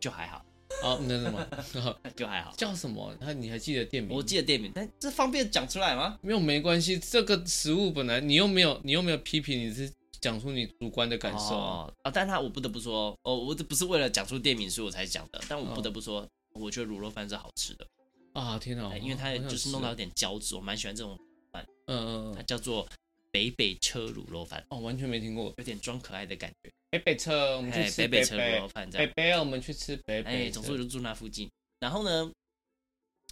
[0.00, 0.44] 就还好。
[0.82, 1.46] 哦，那什么，
[2.16, 2.52] 就还好。
[2.56, 3.14] 叫什么？
[3.20, 4.16] 他你还记得店名？
[4.16, 6.18] 我记得店名，但这方便讲出来吗？
[6.22, 6.98] 没有，没关系。
[6.98, 12.10] 这个食物本来你又没有，你又没有批评，你是讲出你主观的感受啊、哦。
[12.10, 17.86] 但他我不得不说，哦，我这不是为了讲出店名所以我才讲的，但我不得不说，哦、我觉得卤肉饭是好吃的
[18.32, 18.58] 啊！
[18.58, 21.18] 天哪，因为它就是弄到有点胶质，我蛮喜欢这种
[21.52, 21.66] 饭。
[21.86, 22.88] 嗯嗯，它叫做。
[23.32, 26.70] 北北车卤肉饭哦，完全没听过，有点装可爱的感觉。
[26.90, 30.46] 北北车，我们去吃北北车卤肉饭，北北，我们去吃北北。
[30.46, 31.50] 哎，总之我就住那附近。
[31.80, 32.30] 然后呢，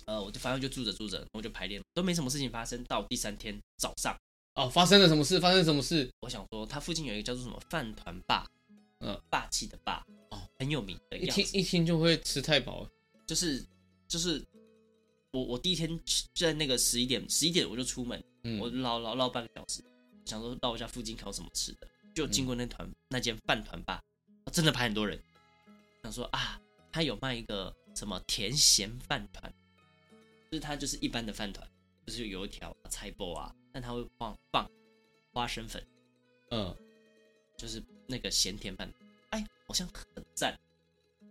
[0.06, 2.82] 呃，我就反正就住着住着，我就排练，都没什么事情发生。
[2.84, 4.18] 到第三天早上，
[4.54, 5.38] 哦，发生了什么事？
[5.38, 6.10] 发生什么事？
[6.20, 8.50] 我想说，他附近有一个叫做什么饭团霸，
[9.00, 11.18] 嗯，霸气的霸，哦，很有名的。
[11.18, 12.88] 一听一听就会吃太饱，
[13.26, 13.62] 就是
[14.08, 14.42] 就是，
[15.32, 15.86] 我我第一天
[16.34, 19.82] 就在那个十一点十一点我就出门，嗯，我绕绕绕半个小时。
[20.26, 24.00] 想说到我家附近看有什么吃的，就经过那团、嗯、那间饭团吧，
[24.52, 25.20] 真的排很多人。
[26.04, 26.60] 想说啊，
[26.92, 29.52] 他有卖一个什么甜咸饭团，
[30.50, 31.66] 就是他就是一般的饭团，
[32.06, 34.70] 就是有油条、菜包啊，但他会放放
[35.32, 35.84] 花生粉，
[36.50, 36.76] 嗯，
[37.56, 38.92] 就是那个咸甜饭，
[39.30, 40.56] 哎，好像很赞。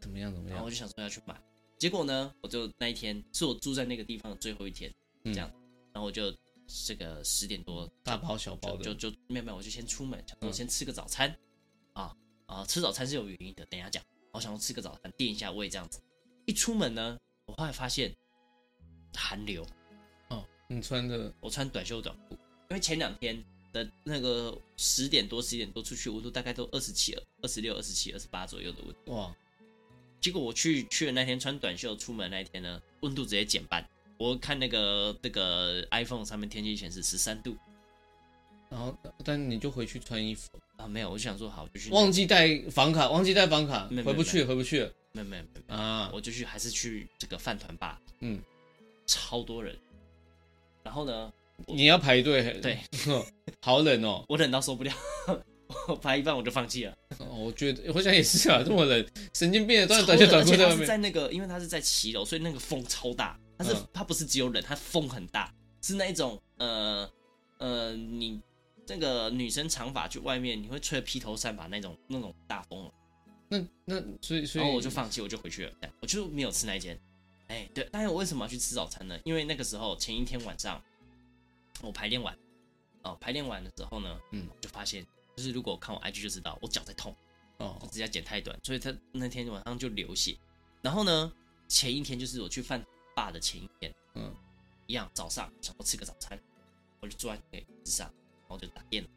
[0.01, 0.33] 怎么样？
[0.33, 0.55] 怎么样？
[0.55, 1.39] 然后我就想说要去买，
[1.77, 4.93] 结果呢，我就那一天是我住在那个地方的最后一天，
[5.23, 5.61] 这样，嗯、
[5.93, 6.35] 然后我就。
[6.85, 11.29] 这个十点多，大包小包的，就就没有没有，我就先出门，想说先吃个早餐，
[11.95, 14.03] 嗯、啊啊，吃早餐是有原因的，等一下讲。
[14.31, 15.99] 我想说吃个早餐，垫一下胃这样子。
[16.45, 18.15] 一出门呢，我后来发现
[19.15, 19.65] 寒流。
[20.29, 21.33] 哦，你穿的？
[21.39, 22.35] 我穿短袖短裤，
[22.69, 29.15] 因为前两天的那个十点多、十一点多出去，温度大概都二十七、二十六、二十七、二十八左右的温度。
[29.15, 29.35] 哇！
[30.21, 33.83] 结果我去去的那天穿短袖出门那一天呢，温度直接减半。
[34.19, 37.55] 我看那个那个 iPhone 上面天气显示十三度，
[38.69, 40.85] 然后但你就回去穿衣服啊？
[40.85, 44.91] 没有，我就想说好，就去忘记带房卡，忘记带房卡，回不去，回不去了。
[45.13, 46.11] 没有没有没有啊！
[46.13, 47.97] 我就去，还是去这个饭团吧。
[48.19, 48.41] 嗯，
[49.07, 49.73] 超多人。
[50.83, 51.31] 然后呢，
[51.65, 52.59] 你要排队？
[52.61, 52.77] 对，
[53.63, 54.93] 好冷哦，我冷到受不了，
[55.87, 56.93] 我排一半我就放弃了。
[57.31, 60.85] 我觉得我想也是啊，这么冷，神经病的，短短袖短裤在外面。
[60.85, 63.39] 在那个，因为它是在骑楼，所以那个风超大。
[63.59, 67.07] 它是它不是只有冷，它风很大，是那一种呃
[67.57, 68.41] 呃，你
[68.85, 72.89] 这个女生长发去外面，你会吹披头散发那种那种大风。
[73.49, 76.97] 那那所以所以，然后我就放弃，我就回去了，我就没有吃那一间。
[77.47, 79.19] 哎，对，但是我为什么要去吃早餐呢？
[79.25, 80.81] 因为那个时候前一天晚上
[81.81, 82.37] 我排练完，
[83.01, 87.13] 哦，排练完的时候呢，嗯，就发现就是如果看我 IG 就知道我脚在痛，
[87.57, 90.37] 哦，指甲剪太短，所以他那天晚上就流血。
[90.81, 91.33] 然后呢，
[91.67, 92.85] 前一天就是我去饭
[93.19, 94.33] 爸的前一天，嗯，
[94.87, 96.39] 一样早上想要吃个早餐，
[97.01, 99.09] 我就坐在那个椅子上，然后就打电脑，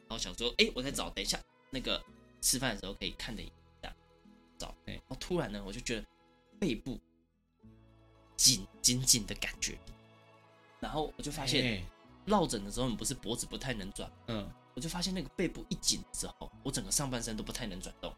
[0.00, 2.02] 然后想说，哎、欸，我在找，等一下那个
[2.40, 3.46] 吃饭的时候可以看的一
[3.80, 3.94] 下。
[4.58, 6.04] 找，哎，然后突然呢，我就觉得
[6.58, 6.98] 背部
[8.36, 9.78] 紧紧紧的感觉，
[10.80, 11.86] 然后我就发现
[12.26, 18.12] 落枕的时候，你不是脖子不太能转，嗯，我就发现那个背部一紧之后，我整个上半身都不太能转动。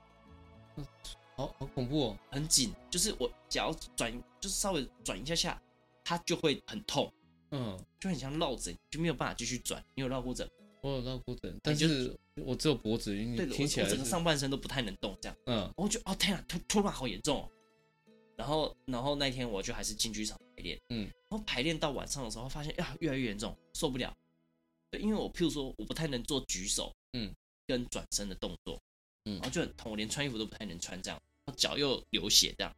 [1.36, 5.62] 好好恐怖哦，很紧，就是我脚转，就是稍微转一下下，
[6.02, 7.12] 它就会很痛，
[7.50, 9.84] 嗯，就很像落枕，就没有办法继续转。
[9.94, 10.48] 你有落过枕？
[10.80, 17.50] 我有落过枕，但是我只有脖子，因为听起来我整个上半身都不太能动，这样，嗯，我就哦天啊，突突然好严重哦。
[18.34, 24.14] 然后，然后那天我就还是进剧场排练，嗯，然后排练到晚上的时候，发现呀越来越严重，受不了。
[24.90, 27.34] 对，因为我譬如说我不太能做举手，嗯，
[27.66, 28.80] 跟转身的动作。
[29.26, 32.74] 嗯，然后就很痛，我连穿衣服都不太能穿，这样，然后脚又流血，这样，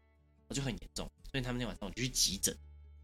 [0.49, 2.57] 我就很严重，所以他们那天晚上我就去急诊，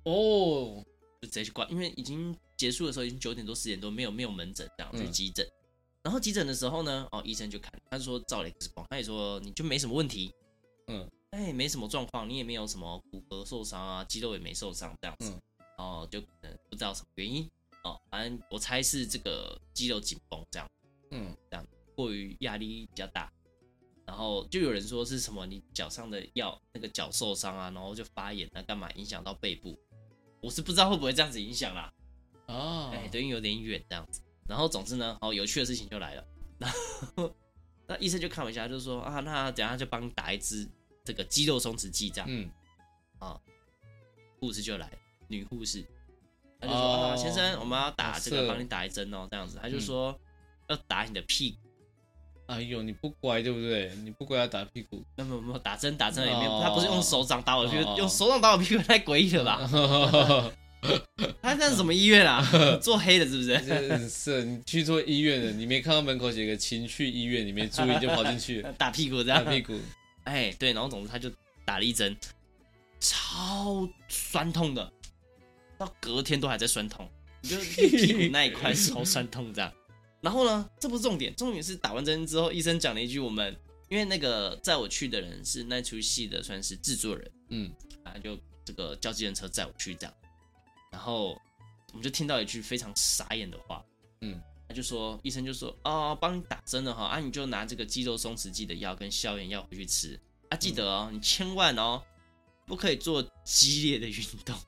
[0.04, 0.85] 哦，
[1.20, 5.46] 就直接去挂，因为已经结束的时候已经九点多十点多，没有没有门诊，这样去急诊，
[6.02, 10.33] 然后急诊的时候呢，哦，医生就看，他就说照了 X 光，他也说你就没什么问题，
[10.87, 15.33] 嗯，哎，没什么状况，你也没有什么骨骼受伤啊，肌肉也没受伤，这样子，
[15.76, 17.46] 哦，就可能不知道什么原因，
[17.83, 20.70] 哦，反正我猜是这个肌肉紧绷这样，
[21.11, 21.66] 嗯，这样。
[21.94, 23.33] 过于压力比较大，
[24.07, 29.78] 然后就有人说是什么你脚上的药那个脚受伤啊，然后就发炎啊，干嘛影响到背部？
[30.40, 31.92] 我是不知道会不会这样子影响啦。
[32.46, 34.20] 哦，哎，对，因为有点远这样子。
[34.46, 36.26] 然后总之呢，好有趣的事情就来了。
[36.59, 36.70] 然
[37.16, 37.35] 后
[37.87, 40.68] 那医生就看我一下，就说啊，那等下就帮你打一支
[41.02, 42.26] 这个肌肉松弛剂这样。
[42.28, 42.50] 嗯，
[43.18, 43.40] 啊，
[44.38, 44.92] 护士就来，
[45.28, 45.83] 女护士，
[46.61, 49.59] 他就说、哦、啊，先生，我们要打这个，帮你打一针哦，这样子。
[49.62, 50.18] 他就说、嗯、
[50.68, 51.63] 要打你的屁股。
[52.55, 53.90] 哎呦，你不乖对不对？
[54.05, 55.05] 你不乖要打屁股？
[55.17, 60.53] 没有没有，打针打针里面，他不是用手掌打我屁股，用手掌打我屁股太诡异了吧？
[61.40, 62.47] 他那是什么医院啊？
[62.81, 64.09] 做黑的是不是？
[64.09, 69.43] 是，你去做医院的，你没看到门口写个“情趣医院”，你没注意就跑进去 打屁股这样。
[69.45, 69.79] 打屁股，
[70.25, 71.31] 哎，对，然后总之他就
[71.64, 72.14] 打了一针，
[73.01, 74.93] 超酸痛的，
[75.79, 77.09] 到隔天都还在酸痛，
[77.40, 79.73] 你就屁股那一块超酸痛这样。
[80.25, 83.55] 然后呢，这不是重点，重点是打完针之后，医生讲了一句：“我们
[83.91, 87.71] 因为那个载我去的人是那出戏的，算是制作人，嗯，
[88.05, 88.35] 啊，就
[88.65, 90.15] 这个叫计程车载我去这样。
[90.91, 91.39] 然后
[91.89, 93.85] 我们就听到一句非常傻眼的话，
[94.23, 102.03] 嗯，他就说，医生就说，哦，帮你打针了哈，啊，你就拿这个肌肉松弛剂的药跟消炎药回去吃，啊，记得哦，你千万哦，
[102.65, 104.59] 不可以做激烈的运动。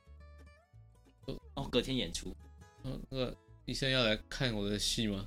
[1.56, 2.36] 哦，隔天演出，
[2.84, 5.26] 嗯，那个医生要来看我的戏吗？”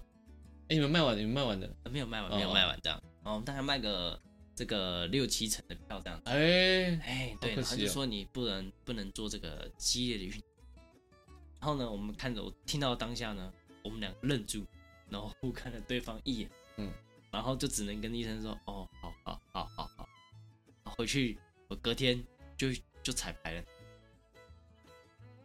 [0.69, 1.19] 哎，你们卖完了？
[1.19, 1.67] 你们卖完了？
[1.89, 3.01] 没有卖完，没有卖完这样。
[3.23, 4.21] 然后我们大概卖个
[4.55, 6.21] 这个六七成的票这样。
[6.25, 10.41] 哎哎，对，然后就说你不能不能做这个激烈的运动。
[11.59, 13.51] 然后呢，我们看着我听到当下呢，
[13.83, 14.63] 我们两个愣住，
[15.09, 16.93] 然后互看了对方一眼，嗯，
[17.31, 19.89] 然后就只能跟医生说，哦，好好好好
[20.83, 22.23] 好，回去我隔天
[22.55, 22.67] 就
[23.01, 23.63] 就彩排了。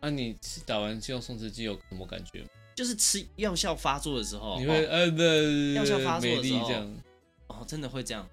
[0.03, 2.47] 那你打完肌肉松弛剂有什么感觉？
[2.75, 6.69] 就是吃药效发作的时候，你会呃的药效发作的时候，
[7.47, 8.29] 哦，真的会这样，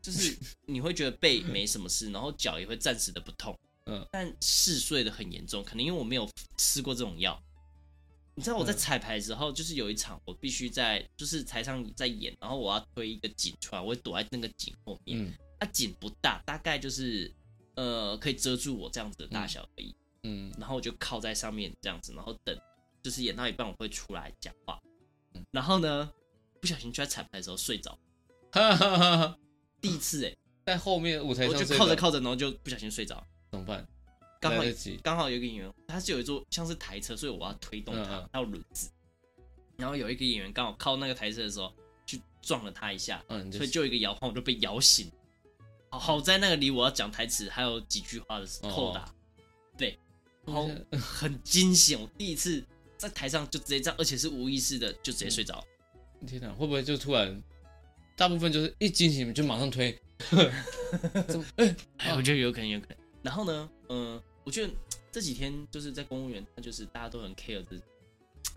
[0.00, 7.40] 就是你会觉得背没什么事， 然后脚也会暂时的不痛，嗯，但嗜睡的很严重，可能因为我没有吃过这种药。
[8.34, 17.30] 你知道我在彩排的时候，就是有一场我必须在就是台上在演，然后我要推一个景出来，我会躲在那个景后面，嗯，它景不大，大概就是
[17.74, 22.58] 呃可以遮住我这样子的大小而已，嗯，然后我就靠在上面这样子，然后等。
[23.02, 24.80] 就是演到一半我会出来讲话，
[25.50, 26.10] 然后呢，
[26.60, 27.98] 不小心就在彩排的时候睡着，
[29.80, 33.84] 第一次哎、欸， 在后面舞台上我就靠着靠着，然后就不小心睡着，怎么办？
[34.40, 34.62] 刚好
[35.02, 38.88] 刚好有一个演员，他是有一座像是台车，所以我要推动他，他有轮子，
[39.76, 41.72] 然后有一个演员刚好靠那个台车的时候
[42.06, 45.10] 去撞了他一下，嗯，所以就一个摇晃我就被摇醒，
[45.90, 48.96] 好好在那个离我要讲台词还有几句话的时候
[49.76, 49.98] 对，
[50.44, 50.68] 然后
[51.00, 52.64] 很惊险，我第一次。
[53.02, 55.66] 在台上就直接这样，而且是无意识的就直接睡着。
[56.24, 57.42] 天哪，会不会就突然？
[58.16, 59.90] 大部分就是一惊醒就马上推。
[61.56, 62.96] 哎、欸，我觉得有可能，有可能。
[63.22, 64.72] 然后呢，嗯、呃，我觉得
[65.10, 67.82] 这几天就是在公务员，他就是大家都很 care 的，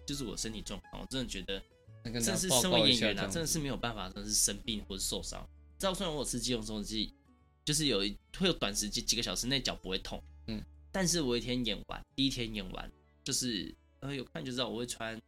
[0.06, 1.02] 就是我身体状况。
[1.02, 1.60] 我真的觉得，
[2.04, 5.44] 真的是身为演员啊，真的是没有办法，真的是生病或者受伤。
[5.80, 7.16] 知道虽然我有吃肌肉松弛剂，
[7.64, 12.92] 就是有一会有短时间几个小时内脚不会痛，嗯，但是我一天演完，第一天演完
[13.24, 13.74] 就是。
[14.14, 15.20] 有看就知道我会穿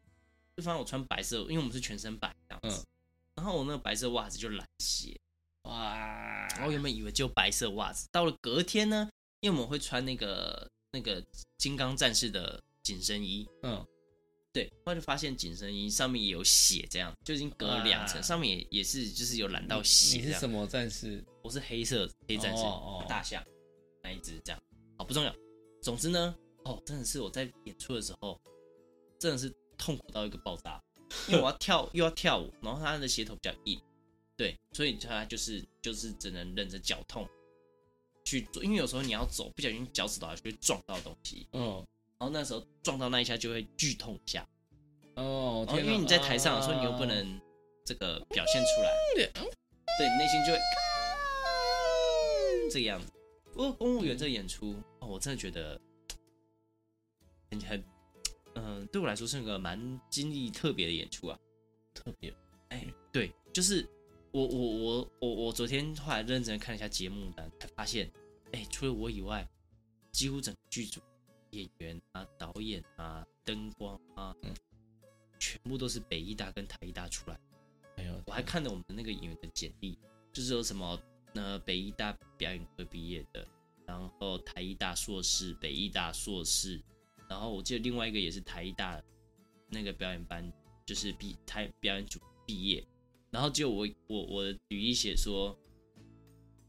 [0.56, 2.88] 就发现我穿白色，因为我们是全身白这样子，嗯、
[3.36, 5.20] 然后我那个白色袜子就染血，
[5.64, 6.48] 哇！
[6.66, 9.10] 我原本以为就白色袜子，到了隔天呢，
[9.42, 11.24] 因为我们会穿那个那个
[11.58, 13.86] 金刚战士的紧身衣，嗯，
[14.52, 20.18] 对，后来就发现紧身衣上面也有血，这样就已经隔了两层，上面也也是就是有染到血。
[20.18, 21.24] 你是什么战士？
[21.44, 23.44] 我是黑色黑战士，哦哦、大象
[24.02, 24.60] 那一只这样，
[24.98, 25.36] 好不重要。
[25.82, 26.36] 总之呢，
[26.66, 28.42] 哦，真的是我在演出的时候，
[29.20, 29.54] 真的是。
[29.80, 30.82] 痛苦到一个爆炸，
[31.28, 33.80] 因为我要跳 又要跳舞，然后他的鞋头比较硬，
[34.36, 37.30] 对，所以他就是就是只能忍着脚痛
[38.26, 41.86] 去做，因为有时候你要走，不小心脚趾头就会撞到东西，嗯，
[42.18, 44.50] 然后那时候撞到那一下就会剧痛一下，
[45.14, 47.40] 哦，因为你在台上的时候你又不能
[47.86, 50.60] 这个表现出来，对，内心就会
[52.72, 53.14] 这个样子。
[53.54, 55.80] 不过公务员这个演出，哦，我真的觉得
[57.52, 57.97] 很很。
[58.60, 61.40] 嗯，对我来说是个蛮经历特别的演出啊，
[61.94, 62.34] 特别，
[62.70, 63.88] 哎，对，就是
[64.32, 68.12] 我我我我我昨天后来认真看了一下节目单，才发现，
[68.54, 69.48] 哎，除了我以外，
[70.12, 71.00] 几乎整个剧组
[71.52, 74.52] 演员啊、导演啊、灯光啊，嗯，
[75.38, 77.40] 全部都是北艺大跟台艺大出来。
[77.98, 80.00] 哎呦，我还看了我们那个演员的简历，
[80.34, 81.00] 就是有什么
[81.36, 83.48] 呃北艺大表演科毕业的，
[83.86, 86.82] 然后台艺大硕士、北艺大硕士。
[87.30, 89.02] 然后我记得另外一个也是台艺大
[89.70, 90.50] 那个表演班，
[90.86, 92.82] 就是毕台表演组毕业，
[93.32, 95.54] 然后就我我我的履历写说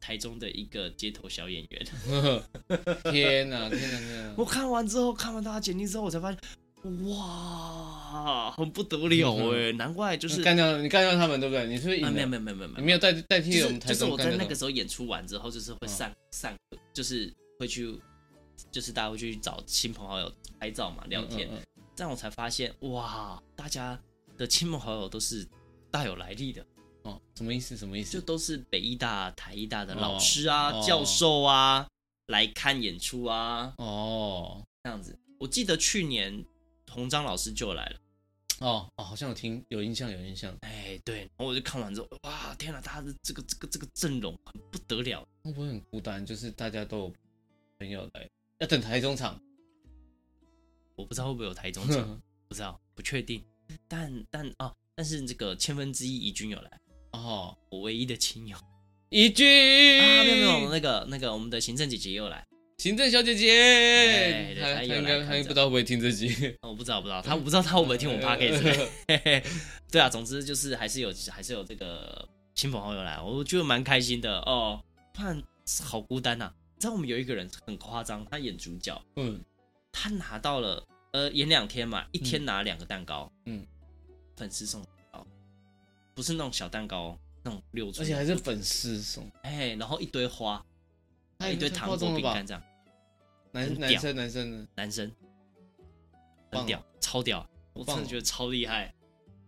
[0.01, 1.87] 台中的一个街头小演员。
[3.11, 4.35] 天哪天哪天哪！
[4.37, 6.41] 我看完之后，看完他简历之后，我才发现，
[7.09, 11.69] 哇，很不得了哎，难怪就是干掉你干掉他们对不对？
[11.69, 16.53] 你是不是没有没有没有没有你没有代代替我们台中，就是我在那个时候演出完之后，就是会上上，
[16.93, 17.97] 就是会去。
[18.71, 23.99] 就是大家会去找亲朋好友拍照嘛，聊天，嗯嗯嗯，这样我才发现哇，大家
[24.37, 25.47] 的亲朋好友都是
[25.91, 26.65] 大有来历的
[27.03, 27.21] 哦。
[27.35, 27.77] 什么意思？
[27.77, 28.13] 什么意思？
[28.13, 31.89] 就都是北医大、台医大的老师啊、哦、教授啊、哦、
[32.27, 33.75] 来看演出啊。
[33.79, 35.19] 哦，这样子。
[35.39, 36.45] 我记得去年
[36.91, 37.97] 洪章老师就来了。
[38.61, 40.53] 哦哦，好像有听有印象，有印象。
[40.63, 41.21] 哎，对。
[41.21, 45.25] 然后我就看完之后，哇，天哪，他的这个这个这个阵容很不得了。
[45.45, 46.27] 会不会很孤单？
[46.27, 47.13] 就是大家都有
[47.79, 48.29] 朋友来。
[48.61, 49.41] 要等台中场，
[50.97, 53.41] 我不知道会不会有台中场，不知道，不确定。
[53.87, 56.71] 但但啊，但是这个千分之一怡君有来
[57.13, 58.57] 哦，我唯一的亲友
[59.11, 59.47] 怡君
[60.01, 62.45] 啊，没有没有，那个那个我们的行政姐姐又来，
[62.79, 66.29] 行政小姐姐，她她应该她不知道会不会听这集，
[66.63, 68.89] 我不知道不知道，她我不知道她会不会听我们 podcast。
[69.89, 74.83] 对啊，总之就是还是有还是有这个亲朋好友来，我觉得蛮开心的哦。
[75.15, 75.41] 不然
[75.85, 76.53] 好孤单呐。
[76.68, 79.41] 你知道我们有一个人很夸张，他演主角，嗯，
[79.91, 83.67] 他拿到了，呃，演两天嘛，一天拿两个蛋糕，嗯，
[84.37, 85.27] 粉丝送蛋糕，
[86.15, 90.65] 不是那种小蛋糕，那种六寸，而且还是粉丝送，哎，然后一堆花，
[91.41, 92.63] 还有一堆糖果饼干这样，
[93.51, 94.51] 男男生男生。
[94.53, 95.13] 的男生，
[96.53, 98.95] 很屌，超屌，我真的觉得超厉害，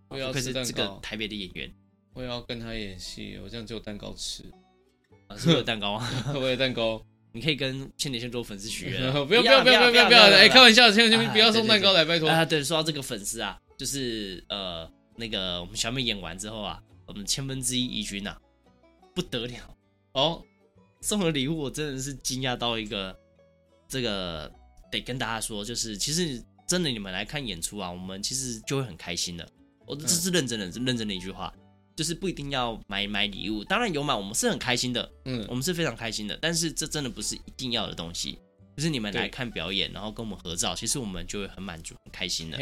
[0.09, 1.73] 我要是这个台北的演员，
[2.15, 4.43] 我也要跟他演戏，我这样就有蛋糕吃，
[5.29, 7.01] 啊，是有蛋糕啊， 我有蛋糕。
[7.33, 10.23] 你可以跟千年先做粉丝许愿， 不要不要不要不要不要！
[10.23, 12.45] 哎，开玩笑，千年先不要送蛋糕来，拜托啊！
[12.45, 18.37] 对，说到这个粉丝啊，就是呃，那个我们小美演完之后啊，我们千分之一怡君呐，
[19.15, 19.77] 不得了
[20.15, 20.43] 哦，
[21.01, 23.17] 送的礼物我真的是惊讶到一个，
[23.89, 24.51] 这个
[24.91, 29.49] 得跟大家说，就是其实真的你们来看演出啊，我们其实就会很开心的，
[29.87, 31.53] 我这是认真的，是认真的一句话。
[32.01, 36.35] 就是不一定要买买礼物，当然有买，我们是很开心的，嗯，我们是非常开心的。
[36.41, 38.39] 但是这真的不是一定要的东西，
[38.75, 42.57] 就是你们来看表演，然后跟我们合照，其实我们就会很满足、很开心的。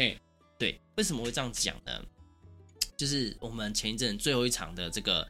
[0.57, 2.03] 对，为什么会这样讲呢？
[2.97, 5.25] 就是我们前一阵最后一场的这个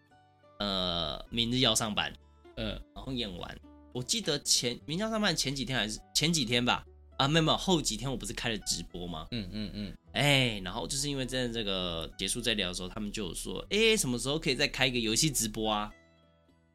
[0.57, 2.11] 呃，明日要上班，
[2.55, 3.59] 嗯，然后演完，
[3.93, 6.83] 我记得前明日要上班前几天还是前几天吧。
[7.19, 9.27] 啊，没有没有，后几天我不是开了直播吗？
[9.31, 15.91] 嗯嗯嗯，哎、然后就是因为在这个结束在聊的时候，他们就有说，哎、欸，什么时候可以再开一个游戏直播啊？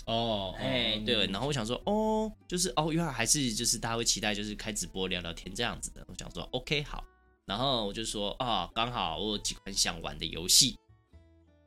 [0.04, 6.04] 哦，哎、对，然后我想说，哦，就是哦，原来还是就是大家会期待，就是开直播聊聊天这样子的。
[6.08, 7.02] 我想说，OK，好，
[7.46, 10.76] 然后我就说，啊，刚好我有几款想玩的游戏。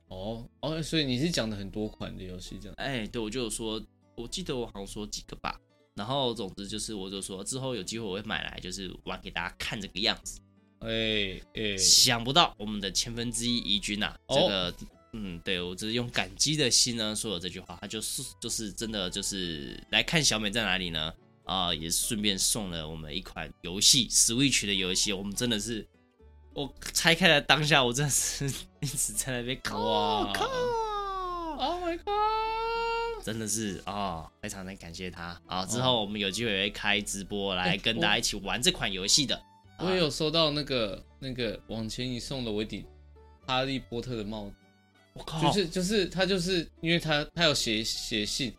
[0.09, 2.75] 哦哦，所以你是讲的很多款的游戏这样？
[2.77, 3.83] 哎、欸，对，我就有说，
[4.15, 5.59] 我记得我好像说几个吧。
[5.97, 10.39] 然后，总之就是，我就说之后有机会我会买来，就是玩给大家看这个样子。
[10.81, 14.73] 哎哎，欸、想不到我们的千分之一怡君呐，这个，哦、
[15.13, 21.11] 嗯，对我只是用感激的心呢说了这句话，他就是就是真的就是来看小美在哪里呢？
[21.45, 25.83] 啊、呃，也顺便送了我们一款游戏，Switch 的游戏，我们真的是
[26.53, 28.45] 我拆开了当下，我真的是
[28.81, 30.45] 一直在那边靠哇靠
[31.57, 32.56] ，Oh my god！
[33.27, 35.65] 真的是啊、哦，非常的感谢他啊！
[35.65, 39.37] 之后我们有机会会开直播来跟大家一起玩这款游戏的。
[39.79, 42.85] 我也有收到那个那个往前一送的我一顶
[43.45, 44.55] 哈利波特的帽子。
[45.11, 45.41] 我靠！
[45.41, 48.53] 就是就是他就是因为他他有写写信，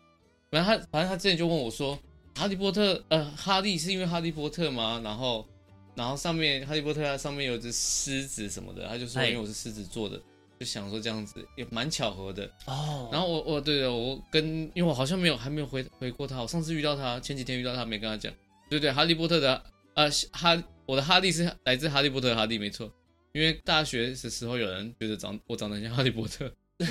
[0.51, 1.97] 反正他反正他之前就问我说，
[2.35, 5.01] 哈利波特呃哈利是因为哈利波特吗？
[5.03, 5.47] 然后
[5.95, 10.21] 然后上面哈利波特它上面有只狮子什么的，他就说因为我是狮子座的，
[10.59, 13.09] 就想说这样子也蛮巧合的哦。
[13.11, 14.43] 然后我我对的我跟
[14.73, 18.33] 因为我好像没有还没有回回过他，我上次遇到他前几天遇到他没跟他讲，
[18.69, 22.91] 对对哈利波特的呃哈我的哈利是来自哈利波特的哈利没错。
[23.31, 26.51] 因为大学的时候，有人觉得长我长得像哈利波特，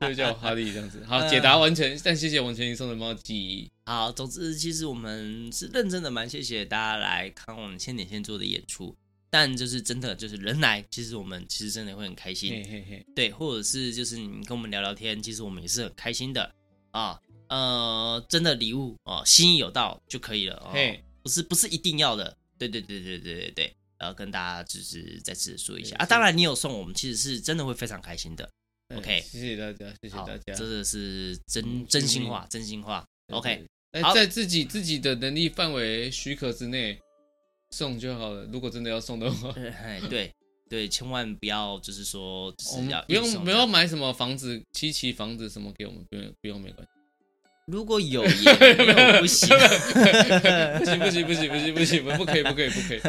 [0.00, 1.00] 所以叫我哈利这样子。
[1.06, 3.70] 好，解答完成，但谢谢王千一送的猫记。
[3.86, 8.96] 好，总之其实我们是认真的，蛮谢谢大家来看我们千点线做的演出。
[9.34, 12.52] 但就是真的，就是人来，其实我们其实真的会很开心。
[12.52, 16.54] 嘿嘿嘿，对，或者是就是你跟我们聊聊天，其实我们也是很开心的
[16.92, 17.20] 啊。
[17.48, 20.72] 呃，真的礼物哦，心意有到就可以了哦，
[21.20, 22.36] 不是不是一定要的。
[22.56, 23.74] 对对对对对对对。
[23.98, 28.48] 然后跟大家就是再次说一下啊，当然你有送我们，其实是真的会非常开心的。
[28.94, 33.04] OK，谢谢大家，谢谢大家，这个是真真心话，真心话。
[33.32, 33.66] OK，
[34.14, 37.00] 在自己自己的能力范围许可之内
[37.74, 38.44] 送就好了。
[38.52, 39.52] 如果真的要送的话，
[39.82, 40.30] 哎对
[40.70, 46.88] 对，千万不要就是说就是要不用不要买什么房子七期房子什么给我们，不用不用没关系。
[47.66, 48.30] 如果有也
[48.76, 49.48] 没有不行，
[50.78, 53.00] 不行不行不行不行不行不可以不可以不可以。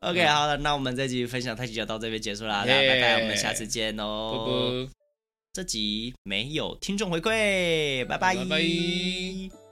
[0.00, 4.86] OK，好了，那我们这集分享太极就到这边结束了，大家拜拜，我们下次见哦。
[5.54, 9.65] 这集没有听众回馈，拜拜。